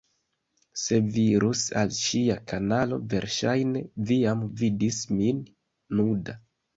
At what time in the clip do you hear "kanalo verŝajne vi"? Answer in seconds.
2.51-4.17